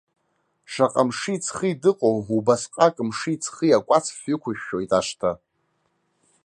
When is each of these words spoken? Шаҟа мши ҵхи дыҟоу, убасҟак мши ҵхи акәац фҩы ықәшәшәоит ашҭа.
Шаҟа 0.71 1.03
мши 1.07 1.35
ҵхи 1.43 1.73
дыҟоу, 1.81 2.17
убасҟак 2.35 2.95
мши 3.07 3.35
ҵхи 3.43 3.77
акәац 3.77 4.05
фҩы 4.17 4.33
ықәшәшәоит 4.35 4.91
ашҭа. 4.99 5.31